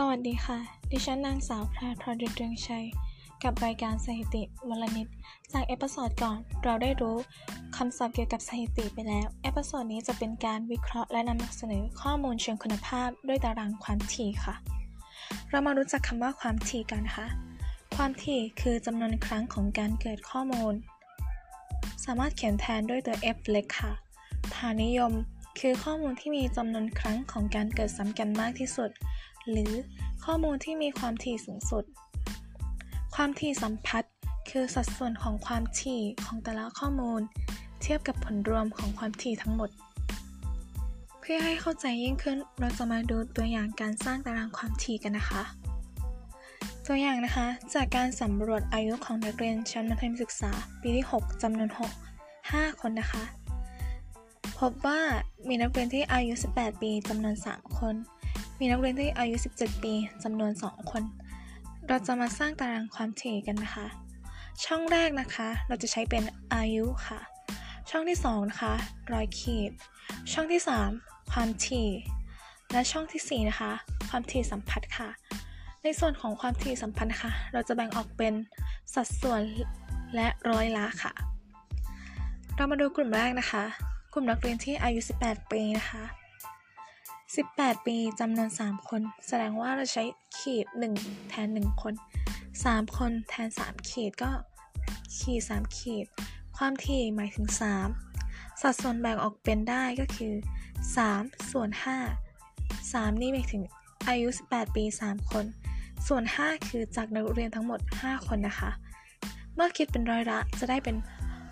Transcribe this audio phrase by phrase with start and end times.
[0.00, 0.58] สวัสดีค่ะ
[0.90, 2.84] ดิฉันนางสาวแพรพรดเรืองชัย
[3.42, 5.08] กับรายการสถิติวลนิด
[5.52, 7.16] จาก episode ก่อน เราได้รู้
[7.76, 14.54] คำศัพท์เกี่ยวกับสถิติไปแล้ว episode นี้จะเป็นการวิเคราะห์และนำเสนอข้อมูลเชิงคุณภาพด้วยตารางความถี่ค่ะ
[15.50, 17.28] เรามารู้จักคำว่าความถี่กันนะคะ
[17.96, 20.74] ความถี่คือจำนวนครั้งของการเกิดข้อมูล
[22.04, 23.92] สามารถเขียนแทนด้วยตัว f เล็กค่ะ
[24.54, 25.12] ฐานนิยม
[25.58, 28.90] คือข้อมูลที่มีจำนวนครั้งของการเกิดซ้ำกันมากที่สุด
[29.50, 29.72] หรือ
[30.24, 31.84] ข้อมูลที่มีความถี่สูงสุด
[33.14, 34.12] ความถี่สัมพัทธ์
[34.50, 37.20] คือสัดส่วนของความถี่ของแต่ละข้อมูล
[37.82, 39.70] เทียบกับผลรวมของความถี่ทั้งหมด
[41.20, 45.42] เพื่อให้เข้าใจยิ่งขึ้นเราจะมาดูตัวอย่างการสร้างตารางความถี่กันนะคะ
[46.86, 51.80] ตัวอย่างนะคะ จากการสำรวจอายุของนักเรียนชั้นมัธยมศึกษา ปีที่ 6จำนวน 6
[52.50, 53.24] 5 คนนะคะ
[54.58, 55.00] พบว่า
[55.48, 57.94] มีนักเรียนที่อายุ 18 ปีจำนวน 3 คน
[58.58, 61.02] มีนักเรียนที่อายุ 17 ปีจำนวน 2 คน
[61.88, 63.86] เราจะมาสร้างตารางความถี่กันนะคะ
[64.64, 67.20] ช่องแรกนะคะ เราจะใช้เป็นอายุค่ะ
[67.90, 68.74] ช่องที่ 2 นะคะ
[69.12, 69.70] รอยขีด
[70.32, 70.62] ช่องที่
[70.96, 71.88] 3 ความถี่
[72.72, 73.72] และช่องที่ 4 นะคะ
[74.08, 75.08] ความถี่สัมพัทธ์ค่ะ
[75.82, 78.34] ในส่วนของความถี่สัมพัทธ์ค่ะ เราจะแบ่งออกเป็น
[78.94, 79.42] สัดส่วน
[80.14, 81.12] และร้อยละค่ะ
[82.56, 83.64] เรามาดูกลุ่มแรกนะคะ
[84.12, 86.02] กลุ่มนักเรียนที่อายุ 18 ปีนะคะ
[87.36, 90.04] 18 ปีจำนวน 3 คน แสดงว่าเราใช้
[90.38, 90.66] ขีด
[90.98, 91.94] 1 แทน 1 คน
[92.44, 94.30] 3 คนแทน 3 ขีดก็
[95.16, 96.06] ขีด 3 ขีด
[96.56, 97.46] ความถี่หมายถึง
[98.04, 100.34] 3 สัดส่วนแบ่งออกเป็นได้ก็คือ
[100.94, 101.68] 3 ส่วน
[102.34, 103.62] 5 3 นี่หมายถึง
[104.08, 105.44] อายุ 18 ปี 3 คน
[106.06, 108.70] ส่วน 5 คือจากนักเรียนทั้งหมด 5 คนนะคะ
[109.54, 110.96] เมื่อคิดเป็นร้อยละจะได้เป็น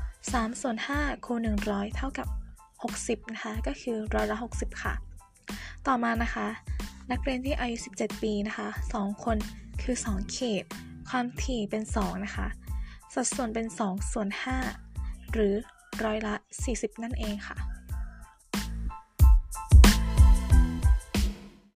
[0.00, 2.28] 3 ส่วน5คูณ100 เท่ากับ
[2.80, 4.94] 60 นะคะ ก็คือร้อยละ 60 ค่ะ
[5.86, 6.48] ต่อมานะคะ
[7.10, 9.36] นักเรียนที่อายุ 17 ปีนะคะ 2 คน
[9.82, 10.64] คือ 2 เขต
[11.08, 12.46] ความถี่เป็น 2 นะคะ
[13.14, 14.28] สัดส่วนเป็น 2 ส่วน
[14.80, 15.54] 5 หรือ
[16.04, 16.34] ร้อยละ
[16.68, 17.56] 40 นั่นเองค่ะ